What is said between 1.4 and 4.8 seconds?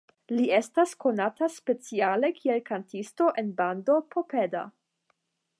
speciale kiel kantisto en bando Popeda.